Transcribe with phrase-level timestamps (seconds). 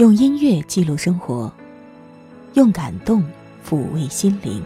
[0.00, 1.52] 用音乐记录生活，
[2.54, 3.22] 用感动
[3.68, 4.62] 抚慰心灵。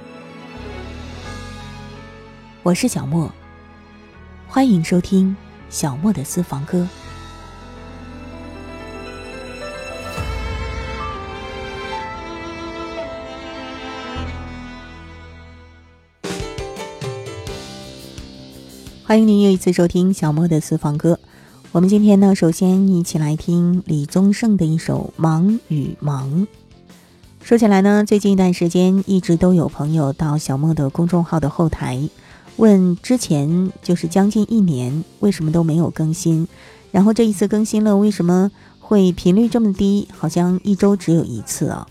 [2.62, 3.28] 我是小莫，
[4.46, 5.36] 欢迎收听
[5.68, 6.86] 小莫的私房歌。
[19.02, 21.18] 欢迎您又一次收听小莫的私房歌。
[21.74, 26.30] 我们今天呢，首先一起来听李宗盛的一首《忙与忙》。
[27.42, 32.08] 说起来呢，最近一段时间一直都有朋友到小莫的公众号的后台
[32.58, 36.46] 问，之前就是将近一年为什么都没有更新，
[36.92, 40.06] 然后这一次更新了，为什么会频率这么低？
[40.16, 41.88] 好像一周只有一次啊。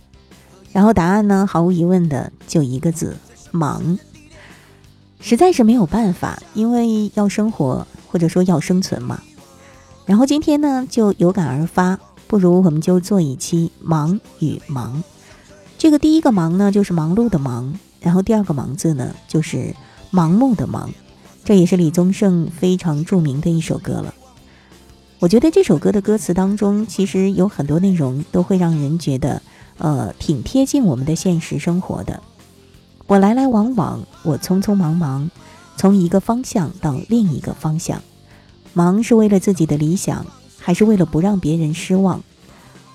[0.72, 3.18] 然后答案呢，毫无疑问的就一个字：
[3.52, 4.00] 忙。
[5.20, 9.22] 实在是没有办法，因为要生活或者说要生存嘛。
[10.06, 15.04] 然后今天呢，就有感而发，不如我们就做一期忙与忙。
[15.78, 19.76] 这个第一个忙呢，就是忙碌的忙；然后第二个忙字呢，就是
[20.12, 20.90] 盲目的忙。
[21.46, 24.14] 这也是李宗盛非常著名的一首歌了。
[25.20, 29.42] 我觉得这首歌的歌词当中，其实有很多内容都会让人觉得，
[29.78, 32.22] 呃，挺贴近我们的现实生活的。
[33.08, 35.30] 我来来往往，我匆匆忙忙，
[35.78, 38.02] 从一个方向到另一个方向。
[38.74, 40.26] 忙是为了自己的理想，
[40.58, 42.24] 还是为了不让别人失望？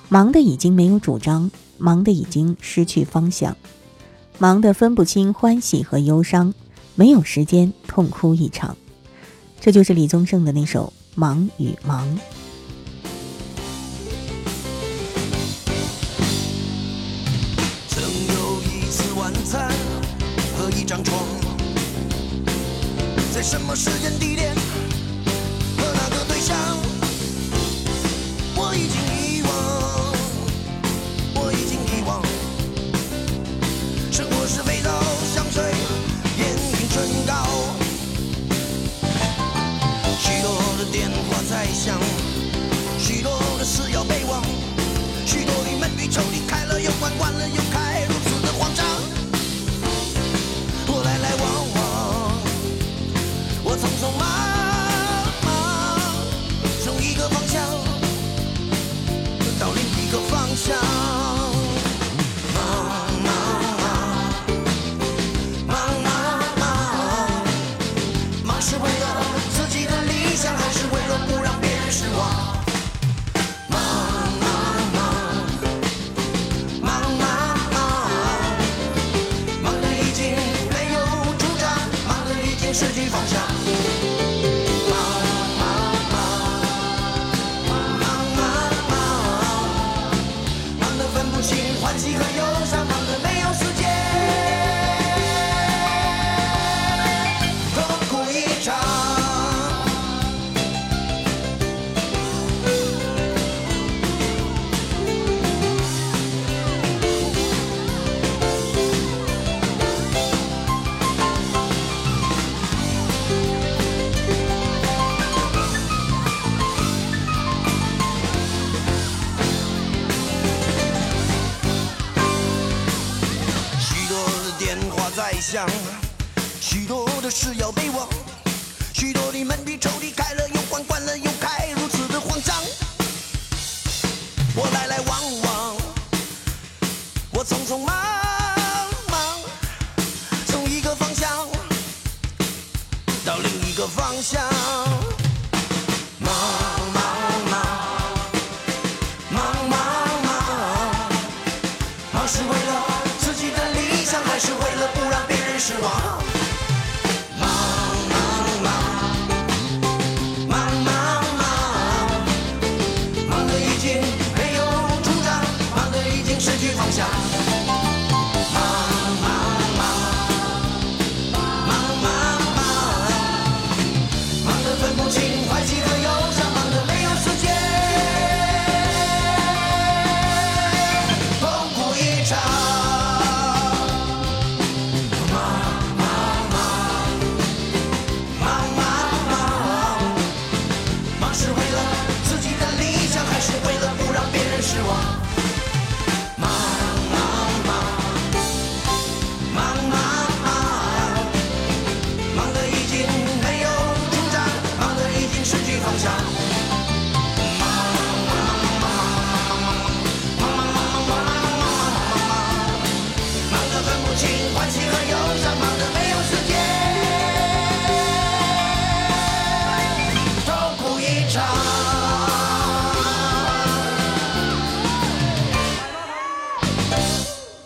[0.08, 3.56] 忙的已经没有主张，忙的已经失去方向，
[4.38, 6.52] 忙的分不清欢喜和忧伤，
[6.96, 8.76] 没有时间痛哭一场。
[9.60, 12.04] 这就是李宗盛的那首《忙与忙》。
[17.88, 19.70] 曾有一次晚餐
[20.56, 21.22] 和一张床，
[23.32, 24.57] 在什么时间地点？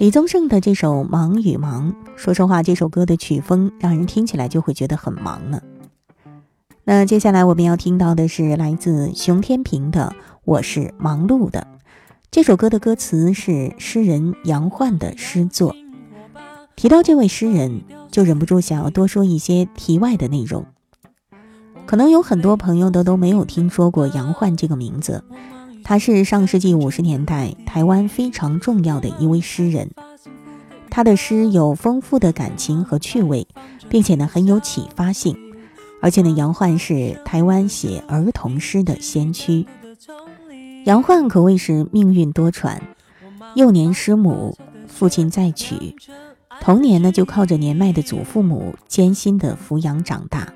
[0.03, 5.63] 李宗盛的这首《忙与忙》，说实话，这首歌的曲风让人听起来就会觉得很忙呢。
[6.83, 10.13] 那接下来我们要听到的是来自熊天平的
[10.45, 11.69] 《我是忙碌的》。
[12.33, 15.73] 这首歌的歌词是诗人杨焕的诗作。
[16.75, 20.67] 提到这位诗人，就忍不住想要多说一些题外的内容。
[21.87, 25.23] 可能有很多朋友都都没有听说过杨焕这个名字。
[25.85, 29.91] 他是上世纪五十年代台湾非常重要的一位诗人，
[30.91, 33.47] 他的诗有丰富的感情和趣味，
[33.89, 35.37] 并且呢很有启发性，
[36.01, 39.67] 而且呢杨焕是台湾写儿童诗的先驱。
[40.85, 42.79] 杨焕可谓是命运多舛，
[43.55, 44.57] 幼年失母，
[44.87, 45.95] 父亲再娶，
[46.61, 50.53] 童年呢就靠着年迈的祖父母艰辛的抚养长大。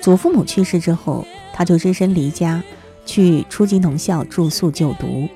[0.00, 2.62] 祖父母去世之后，他就只身离家。
[3.08, 5.26] 去初级农校住宿就读，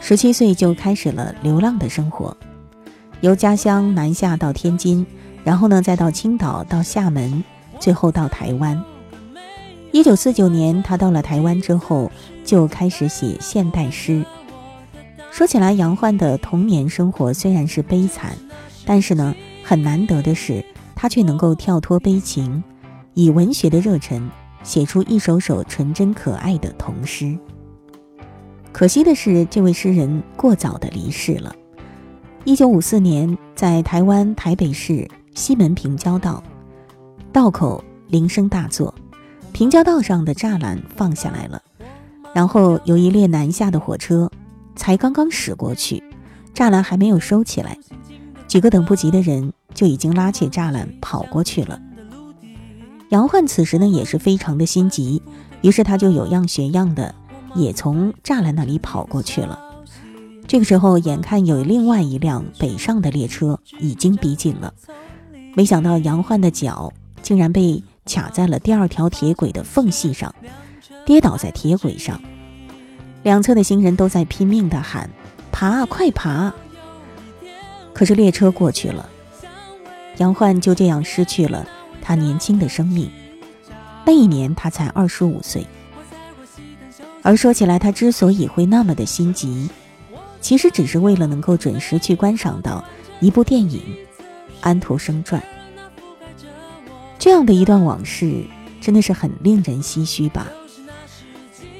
[0.00, 2.34] 十七岁就开始了流浪的生活，
[3.20, 5.04] 由家乡南下到天津，
[5.44, 7.44] 然后呢再到青岛、到厦门，
[7.78, 8.82] 最后到台湾。
[9.92, 12.10] 一九四九年，他到了台湾之后，
[12.46, 14.24] 就开始写现代诗。
[15.30, 18.32] 说起来，杨焕的童年生活虽然是悲惨，
[18.86, 20.64] 但是呢，很难得的是，
[20.94, 22.64] 他却能够跳脱悲情，
[23.12, 24.30] 以文学的热忱。
[24.66, 27.38] 写出一首首纯真可爱的童诗。
[28.72, 31.54] 可惜的是，这位诗人过早的离世了。
[32.44, 36.42] 一九五四年，在台湾台北市西门平交道
[37.32, 38.92] 道口铃声大作，
[39.52, 41.62] 平交道上的栅栏放下来了。
[42.34, 44.28] 然后有一列南下的火车，
[44.74, 46.02] 才刚刚驶过去，
[46.52, 47.78] 栅栏还没有收起来，
[48.48, 51.80] 几个等不及的人就已经拉起栅栏跑过去了。
[53.10, 55.22] 杨焕此时呢也是非常的心急，
[55.62, 57.14] 于是他就有样学样的，
[57.54, 59.58] 也从栅栏那里跑过去了。
[60.48, 64.72] 这个时候，眼看有另外一辆北上的列车已经逼近了，
[65.54, 66.92] 没想到杨焕的脚
[67.22, 70.34] 竟然被卡在了第二条铁轨的缝隙上，
[71.04, 72.20] 跌倒在铁轨上。
[73.22, 75.10] 两侧的行人都在拼命的喊
[75.50, 76.54] ：“爬，快爬！”
[77.92, 79.08] 可是列车过去了，
[80.18, 81.66] 杨焕就这样失去了。
[82.06, 83.10] 他年轻的生命，
[84.04, 85.66] 那一年他才二十五岁。
[87.20, 89.68] 而说起来，他之所以会那么的心急，
[90.40, 92.84] 其实只是为了能够准时去观赏到
[93.18, 93.80] 一部电影
[94.60, 95.42] 《安徒生传》。
[97.18, 98.44] 这样的一段往事，
[98.80, 100.46] 真的是很令人唏嘘吧？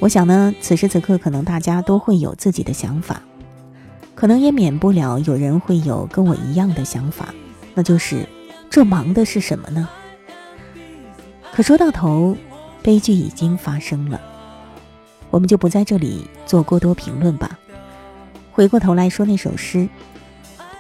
[0.00, 3.23] 我想呢，此时此刻，可能大家都会有自己的想法，
[4.17, 7.32] 可能也免不了有人会有跟我一样的想法，
[7.75, 8.28] 那就是
[8.69, 9.88] 这忙的是什么呢？
[11.56, 12.37] 可说到头，
[12.82, 14.20] 悲剧已经发生了，
[15.31, 17.58] 我们就不在这里做过多评论吧。
[18.53, 19.88] 回过头来说那首诗，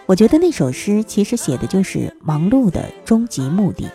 [0.04, 3.90] 我觉得那首诗其实写的就是忙碌的终极目的。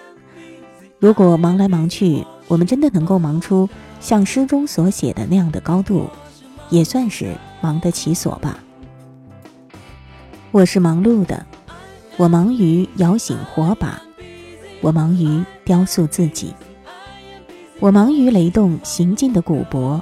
[0.97, 3.69] 如果忙来忙去，我们真的能够忙出
[3.99, 6.09] 像诗中所写的那样的高度，
[6.71, 8.57] 也算是忙得其所吧。
[10.49, 11.45] 我是忙碌的，
[12.17, 14.01] 我忙于摇醒火把，
[14.81, 16.55] 我忙于雕塑自己。
[17.81, 19.99] 我忙于雷动行进的鼓帛，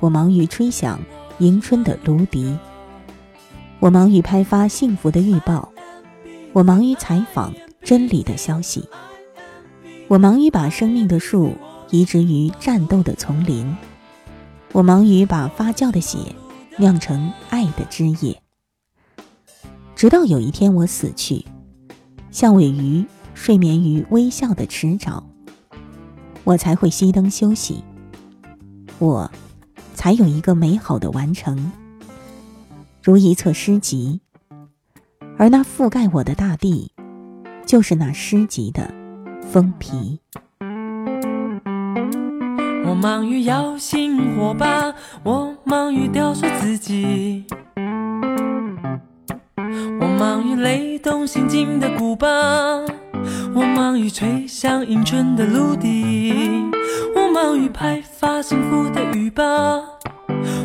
[0.00, 0.98] 我忙于吹响
[1.40, 2.56] 迎春的芦笛，
[3.80, 5.70] 我忙于拍发幸福的预报，
[6.54, 7.52] 我忙于采访
[7.82, 8.88] 真理的消息，
[10.08, 11.52] 我忙于把生命的树
[11.90, 13.76] 移植于战斗的丛林，
[14.72, 16.16] 我忙于把发酵的血
[16.78, 18.40] 酿成爱的枝叶，
[19.94, 21.44] 直到有一天我死去，
[22.30, 23.04] 像尾鱼
[23.34, 25.22] 睡眠于微笑的池沼。
[26.44, 27.84] 我才会熄灯休息，
[28.98, 29.30] 我
[29.94, 31.72] 才有一个美好的完成，
[33.02, 34.20] 如一册诗集，
[35.38, 36.90] 而那覆盖我的大地，
[37.64, 38.92] 就是那诗集的
[39.40, 40.20] 封皮。
[42.84, 47.44] 我忙于摇醒火把，我忙于雕塑自己，
[50.00, 52.28] 我忙于雷动心惊的鼓把。
[53.54, 56.32] 我忙于吹响迎春的芦笛，
[57.14, 59.44] 我忙于拍发幸福的预报，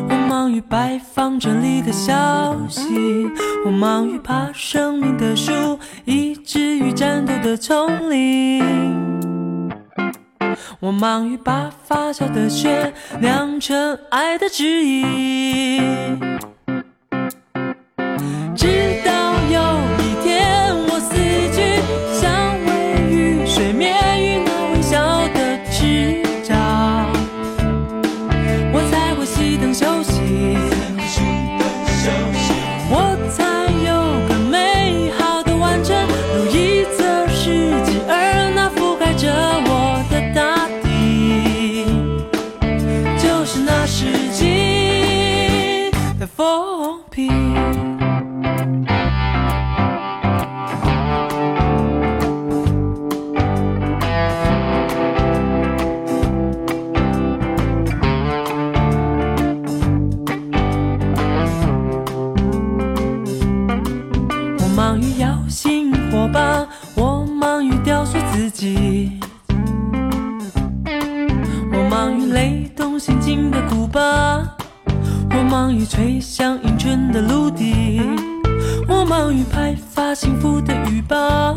[0.08, 3.28] 我忙于拜访真理的消息，
[3.64, 8.62] 我忙于把生命的树移植于战斗的丛林，
[10.80, 15.82] 我忙于把发酵的血酿成爱的旨意。
[80.18, 81.54] 幸福的雨巴。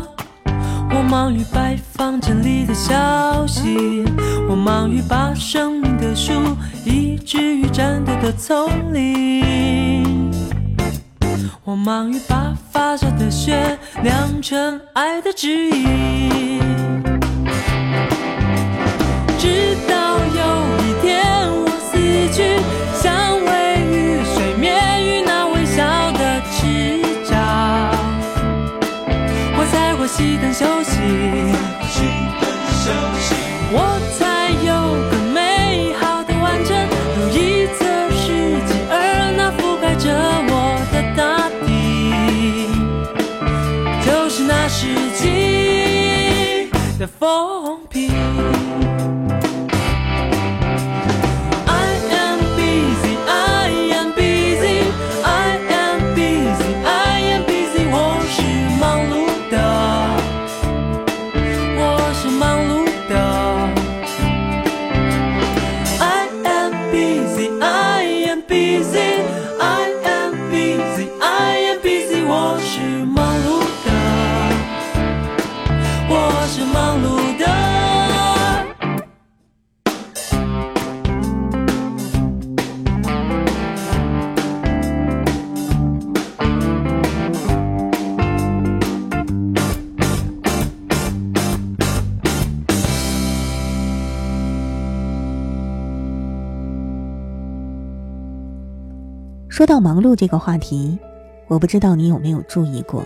[0.94, 4.04] 我忙于摆放整理的消息，
[4.48, 6.32] 我忙于把生命的树
[6.84, 10.30] 移植于战斗的丛林，
[11.64, 16.60] 我忙于把发酵的血酿成爱的指引，
[31.02, 31.41] 灯
[99.72, 100.98] 到忙碌这个话题，
[101.48, 103.02] 我不知道你有没有注意过，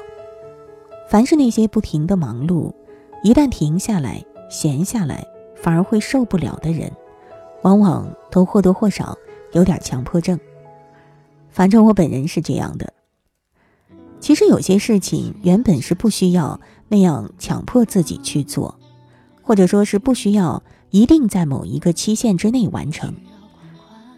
[1.09, 2.75] 凡是那些不停的忙碌，
[3.23, 4.21] 一旦停下来、
[4.51, 6.91] 闲下来，反而会受不了的人，
[7.63, 9.17] 往往都或多或少
[9.53, 10.41] 有点强迫症。
[11.51, 12.93] 反正我本人是这样的。
[14.19, 18.75] 其实有些事情原本是不需要那样强迫自己去做，
[19.41, 23.15] 或者说是不需要一定在某一个期限之内完成。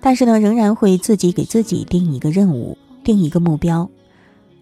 [0.00, 3.90] 但是呢，仍然会自己给自己定一个任务，定一个目标，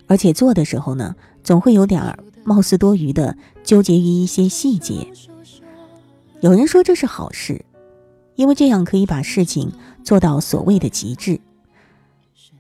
[0.07, 1.15] 而且做的时候呢，
[1.45, 5.07] 总会有点儿貌似多余的纠结于一些细节。
[6.41, 7.65] 有人说这是好事，
[8.35, 9.73] 因为这样可以把事情
[10.05, 11.41] 做到所谓的极致。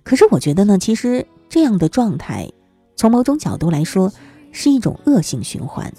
[0.02, 2.50] 可是我觉得呢，其实这样的状态，
[2.94, 4.12] 从某种角度来说，
[4.52, 5.92] 是一种恶性循环，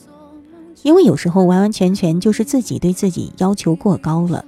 [0.83, 4.45] 因为有时候完完全全就是自己对自己要求过高了。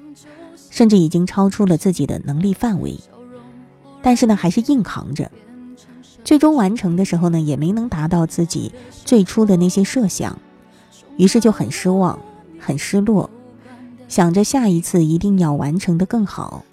[0.70, 3.00] 甚至已经超出了自己的能力范围，
[4.02, 5.32] 但是呢，还是硬扛着。
[6.24, 10.38] 最终完成的时候呢，也没能达到自己最初的那些设想，
[11.18, 12.20] 于是就很失望，
[12.60, 13.30] 很失落，
[14.08, 16.64] 想着下一次一定要完成的更好。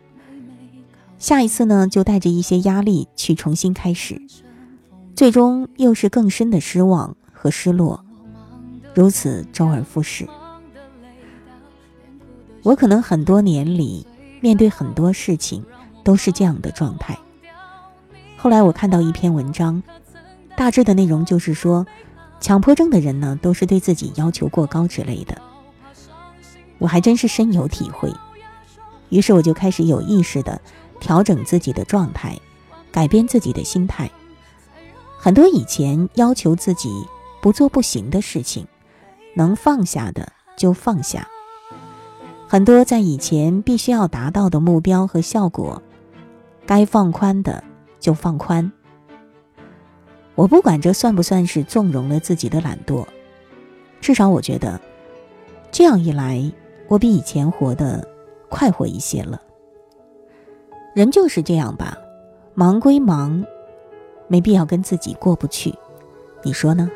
[1.18, 4.20] 下一次呢，就带着一些压力去重新开始，
[5.14, 8.04] 最终又是更深的失望和失落，
[8.94, 10.28] 如此周而复始。
[12.66, 14.04] 我可能很多年里
[14.40, 15.64] 面对很多事情
[16.02, 17.16] 都是这样的状态。
[18.36, 19.80] 后来我看到一篇文章，
[20.56, 21.86] 大致的内容就是说，
[22.40, 25.40] 强迫症的人呢都是对自己要求过高之类的。
[26.78, 28.12] 我还真是深有体会，
[29.10, 30.60] 于是我就开始有意识的
[30.98, 32.36] 调整自己的状态，
[32.90, 34.10] 改变自己的心态。
[35.16, 36.90] 很多以前要求自己
[37.40, 38.66] 不做不行的事情，
[39.36, 41.28] 能放下的就放下。
[42.48, 45.82] 很多在以前必须要达到的目标和效果，
[46.64, 47.62] 该放宽的
[47.98, 48.70] 就放宽。
[50.36, 53.04] 我不管这算不算是纵容了自己的懒惰，
[54.00, 54.80] 至少我觉得，
[55.72, 56.52] 这样一来，
[56.86, 58.06] 我比以前活得
[58.48, 59.42] 快活一些了。
[60.94, 61.98] 人就是这样吧，
[62.54, 63.44] 忙归忙，
[64.28, 65.74] 没必要跟自己过不去，
[66.44, 66.88] 你说呢？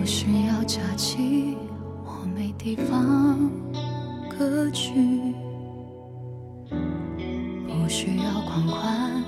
[0.00, 1.58] 不需要假期，
[2.06, 3.36] 我没地方
[4.30, 4.94] 可去；
[7.68, 9.22] 不需要狂欢，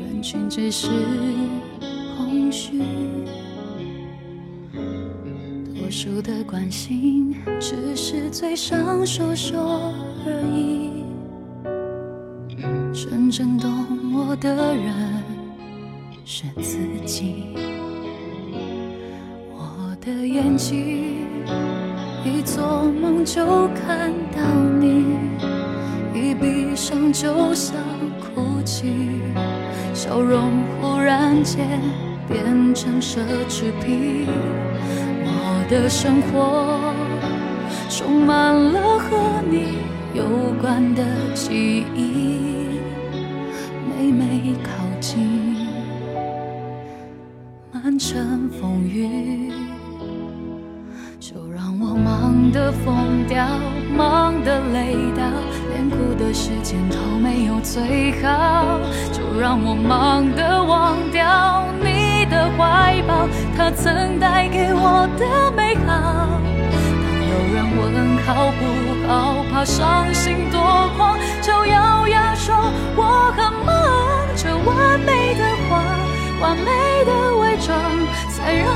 [0.00, 0.88] 人群只是
[2.16, 2.82] 空虚。
[5.76, 9.94] 多数的关心，只是嘴上说说
[10.26, 11.04] 而已。
[12.92, 13.70] 真正懂
[14.12, 15.22] 我的人
[16.24, 17.54] 是自己。
[20.58, 24.42] 一做梦就看到
[24.80, 25.04] 你，
[26.12, 27.76] 一闭上就想
[28.18, 28.92] 哭泣，
[29.94, 30.50] 笑容
[30.80, 31.64] 忽然间
[32.26, 34.26] 变成奢侈品。
[35.24, 36.92] 我的生活
[37.88, 39.78] 充满了和你
[40.12, 40.24] 有
[40.60, 42.80] 关的记忆，
[43.88, 45.54] 每每靠近，
[47.72, 49.52] 满城风雨。
[51.20, 53.44] 就让我忙得疯掉，
[53.96, 55.22] 忙得累到，
[55.74, 58.78] 连哭的时间都没有最好。
[59.12, 65.90] 就让我忙得忘掉你的怀抱，它曾带给我的美好。
[67.02, 72.54] 当有人问好不好，怕伤心多狂，就咬牙说
[72.94, 73.74] 我很忙。
[74.36, 75.82] 这完美的谎，
[76.40, 76.70] 完美
[77.04, 77.76] 的伪装，
[78.30, 78.68] 才让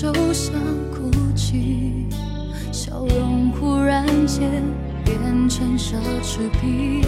[0.00, 0.54] 就像
[0.92, 2.06] 哭泣，
[2.70, 4.62] 笑容忽然间
[5.04, 7.02] 变成奢侈品。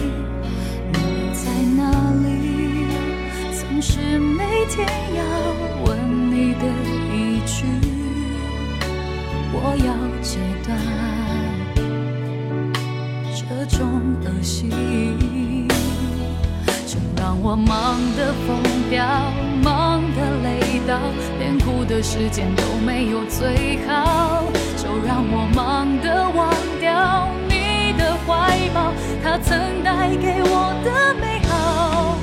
[22.01, 24.43] 时间都没有最好。
[24.77, 28.91] 就让我忙得忘掉你的怀抱，
[29.23, 32.17] 他曾带给我的美好。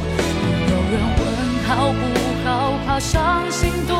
[0.68, 1.20] 有人问
[1.64, 2.00] 好不
[2.44, 3.94] 好，怕伤心多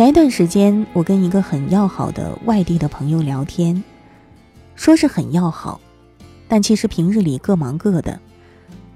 [0.00, 3.84] 前一段时间，我跟一个很要好的外地的朋友聊天，
[4.74, 5.78] 说是很要好，
[6.48, 8.18] 但其实平日里各忙各的，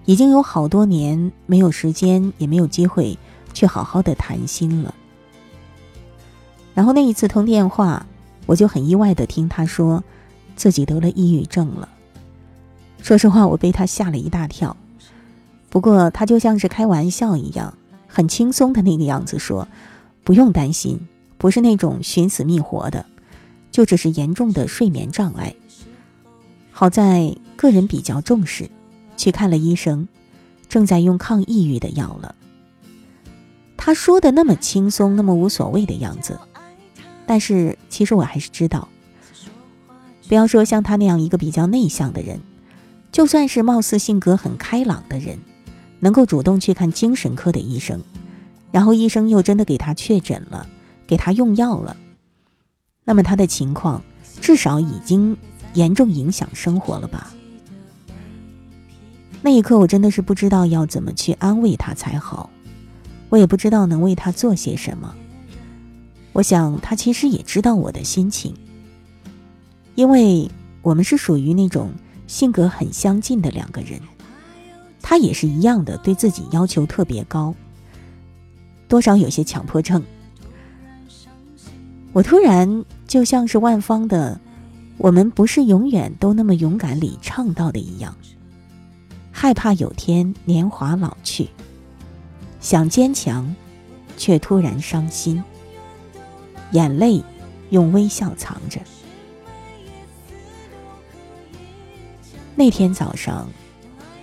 [0.07, 3.19] 已经有好多年没有时间，也没有机会
[3.53, 4.95] 去好好的谈心了。
[6.73, 8.07] 然后那一次通电话，
[8.47, 10.03] 我就很意外的听他说
[10.57, 11.87] 自己得了抑郁症了。
[13.03, 14.75] 说实话，我被他吓了一大跳。
[15.69, 17.77] 不过他就像是开玩笑一样，
[18.09, 19.69] 很轻松的那个样子说。
[20.25, 20.99] 不用担心，
[21.39, 23.05] 不是那种寻死觅活的，
[23.71, 25.55] 就只是严重的睡眠障碍。
[26.73, 28.69] 好在个人比较重视，
[29.17, 30.09] 去看了医生，
[30.69, 32.35] 正在用抗抑郁的药了。
[33.77, 36.41] 他说的那么轻松，那么无所谓的样子，
[37.27, 38.89] 但是其实我还是知道，
[40.27, 42.41] 不要说像他那样一个比较内向的人，
[43.13, 45.39] 就算是貌似性格很开朗的人，
[46.01, 48.01] 能够主动去看精神科的医生。
[48.75, 50.67] 然后医生又真的给他确诊了，
[51.07, 51.97] 给他用药了。
[53.05, 54.03] 那么他的情况
[54.41, 55.37] 至少已经
[55.75, 57.33] 严重影响生活了吧？
[59.43, 62.51] 那一刻我真的是不知道要怎么去安慰他才好，
[63.29, 65.15] 我也不知道能为他做些什么。
[66.33, 68.53] 我想他其实也知道我的心情，
[69.95, 70.51] 因为
[70.83, 71.93] 我们是属于那种
[72.27, 74.01] 性格很相近的两个人，
[75.01, 77.55] 他也是一样的，对自己要求特别高。
[78.89, 80.03] 多少有些强迫症，
[82.13, 84.39] 我突然就像是万芳的
[84.99, 88.15] “我们不是永远都那么勇敢”里唱到的一样，
[89.33, 91.49] 害怕有天年华老去，
[92.61, 93.55] 想坚强，
[94.17, 95.43] 却突然伤心，
[96.73, 97.23] 眼泪
[97.71, 98.81] 用微笑藏着。
[102.55, 103.49] 那天早上，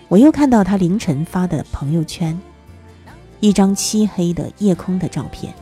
[0.08, 2.40] 我又看到他凌晨发的朋友圈，
[3.42, 5.54] 一张漆黑的夜空的照片。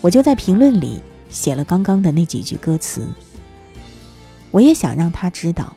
[0.00, 3.06] 我就在评论里写了刚刚的那几句歌词。
[4.50, 5.74] 我也想让他知道，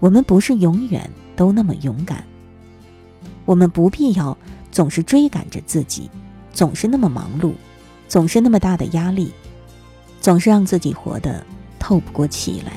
[0.00, 2.24] 我们不是永远都那么勇敢。
[3.44, 4.36] 我们不必要
[4.70, 6.10] 总是追赶着自己，
[6.52, 7.52] 总是那么忙碌，
[8.08, 9.32] 总是那么大的压力，
[10.20, 11.44] 总是让自己活得
[11.78, 12.72] 透不过气来。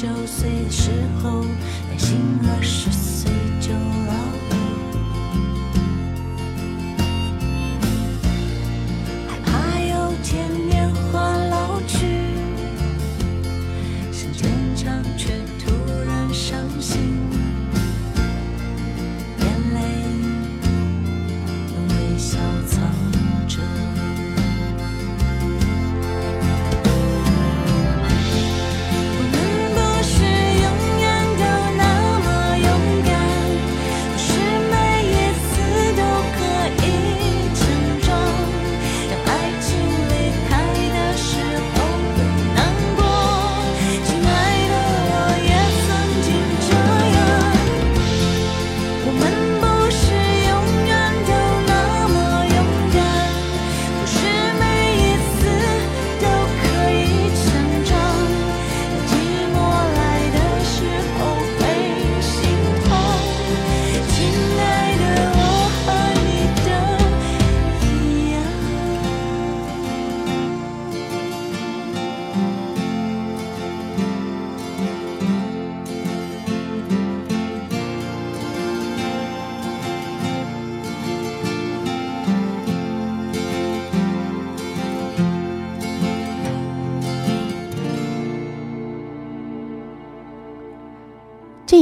[0.00, 1.42] 九岁的时候
[1.88, 3.28] 担心二十岁
[3.60, 3.72] 就
[4.06, 4.27] 老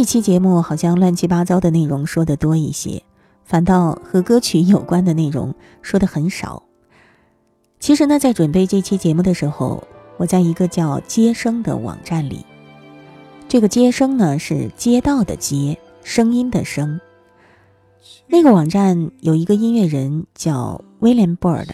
[0.07, 3.03] 期节目好像乱七八糟的内容说的多一些，
[3.45, 6.63] 反倒和歌曲有关的内容说的很少。
[7.79, 12.47] 其实呢，在准备这期节目的时候，我在一个叫“接生”的网站里，
[13.49, 17.01] 这个“接生”呢是街道的“街”，声音的“声”。
[18.29, 21.69] 那个网站有一个音乐人叫 William Bird，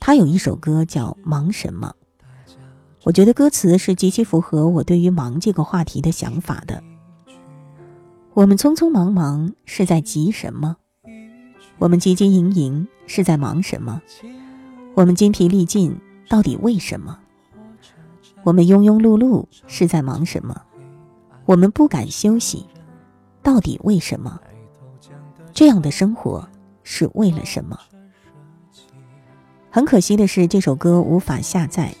[0.00, 1.94] 他有一首歌叫《忙什么》，
[3.02, 6.82] 我觉得歌词是极其符合我对于忙这个话题的想法的。
[8.34, 10.76] 我们匆匆忙忙是在急什么？
[11.78, 14.02] 我们汲汲营营是在忙什么？
[14.94, 15.96] 我们筋疲力尽
[16.28, 17.16] 到底为什么？
[18.42, 20.60] 我们庸庸碌碌是在忙什么？
[21.46, 22.66] 我们不敢休息，
[23.40, 24.40] 到底为什么？
[25.52, 26.48] 这样的生活
[26.82, 27.78] 是为了什么？
[29.70, 31.94] 很可惜的是，这首歌无法下载，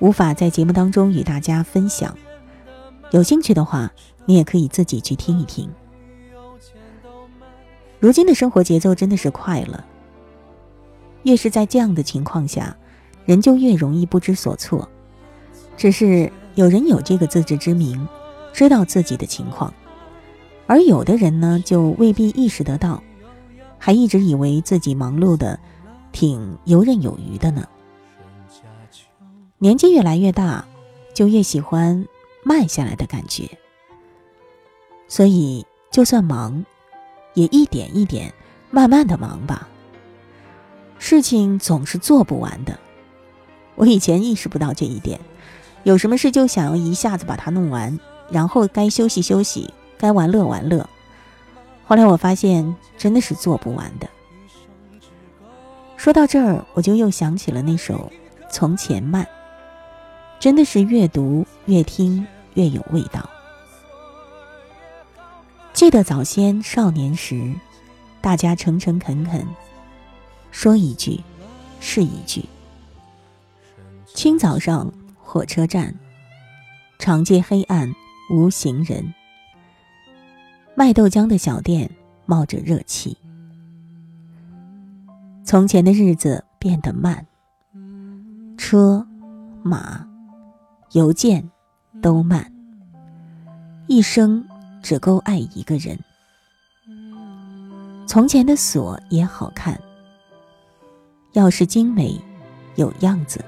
[0.00, 2.16] 无法在节目当中与大家分享。
[3.12, 3.92] 有兴趣的话，
[4.30, 5.68] 你也可以自己去听一听。
[7.98, 9.84] 如今的生活节奏真的是快了，
[11.24, 12.76] 越是在这样的情况下，
[13.24, 14.88] 人就越容易不知所措。
[15.76, 18.06] 只是有人有这个自知之明，
[18.52, 19.74] 知道自己的情况。
[20.68, 23.02] 而有的人呢，就未必意识得到，
[23.78, 25.58] 还一直以为自己忙碌的
[26.12, 27.66] 挺游刃有余的呢。
[29.58, 30.64] 年纪越来越大，
[31.12, 32.06] 就越喜欢
[32.44, 33.58] 慢下来的感觉。
[35.10, 36.64] 所以，就算忙，
[37.34, 38.32] 也一点一点、
[38.70, 39.68] 慢慢的忙吧。
[40.98, 42.78] 事情总是做不完的。
[43.74, 45.18] 我以前意识不到这一点，
[45.82, 47.98] 有什么事就想要一下子把它弄完，
[48.30, 49.68] 然后该休息休息。
[49.98, 50.88] 该玩乐玩乐，
[51.84, 54.08] 后来我发现真的是做不完的。
[55.98, 58.10] 说到这儿，我就又想起了那首
[58.50, 59.22] 《从前慢》，
[60.38, 63.28] 真的是越读越听越有味道。
[65.72, 67.54] 记得早先少年时，
[68.20, 69.46] 大家诚诚恳恳，
[70.50, 71.20] 说一句
[71.80, 72.44] 是一句。
[74.14, 75.94] 清早上火车站，
[76.98, 77.90] 长街黑暗
[78.30, 79.14] 无行人。
[80.74, 81.90] 卖豆浆的小店
[82.26, 83.16] 冒着热气。
[85.44, 87.26] 从前的日子变得慢，
[88.58, 89.06] 车、
[89.62, 90.06] 马、
[90.92, 91.48] 邮件
[92.02, 92.52] 都慢，
[93.86, 94.46] 一生
[94.82, 95.98] 只够爱一个人。
[98.06, 99.80] 从前的锁也好看，
[101.34, 102.20] 钥匙精美，
[102.74, 103.44] 有样子。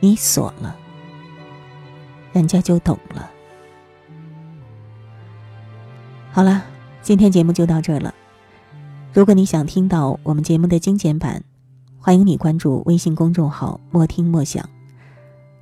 [0.00, 0.76] 你锁了，
[2.32, 3.30] 人家就懂了。
[6.32, 6.64] 好了，
[7.02, 8.14] 今天节目就到这儿了。
[9.12, 11.44] 如果你想听到我们节目的精简版，
[11.98, 14.68] 欢迎你关注微信公众号“莫听莫想”，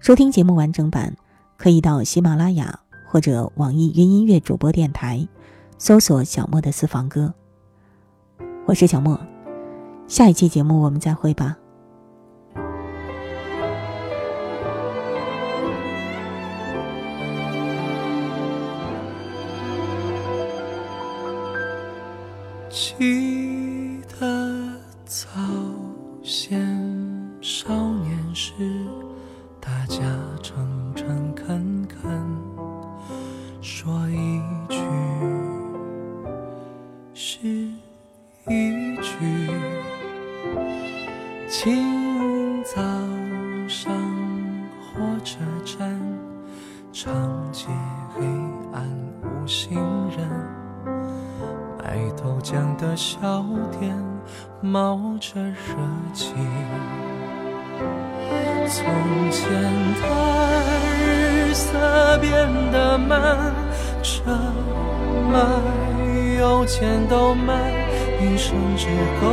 [0.01, 1.17] 收听节目完整版
[1.57, 2.79] 可以到喜马拉雅
[3.11, 5.27] 或者网易云音乐主播电台
[5.79, 7.33] 搜索“小莫的私房歌”。
[8.67, 9.19] 我是小莫，
[10.07, 11.57] 下一期节目我们再会吧。
[64.03, 64.31] 车
[65.31, 65.39] 马
[66.39, 67.61] 邮件都慢，
[68.21, 68.87] 一生只
[69.21, 69.27] 够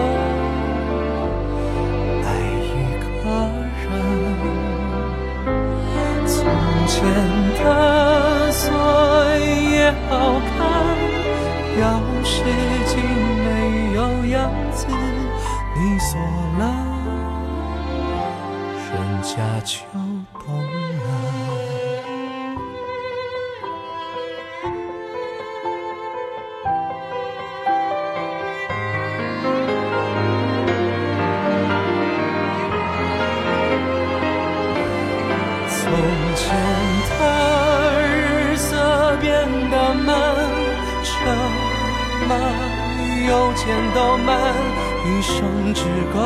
[45.05, 45.37] 一生
[45.73, 46.19] 只够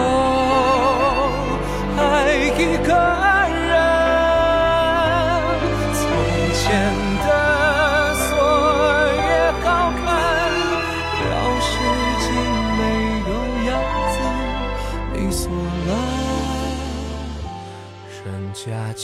[1.98, 2.02] 爱
[2.34, 2.90] 一个
[3.68, 3.72] 人
[5.94, 6.02] 从
[6.54, 6.64] 前
[7.26, 7.28] 的
[8.16, 8.28] 锁
[9.18, 9.30] 也
[9.62, 10.02] 好看
[11.20, 11.22] 表
[11.60, 11.68] 示
[12.22, 12.28] 竟
[12.78, 12.80] 没
[13.28, 13.32] 有
[13.70, 13.70] 样
[14.14, 14.16] 子
[15.14, 15.42] 你锁
[15.88, 15.90] 了
[18.24, 18.64] 人家
[18.96, 19.04] 就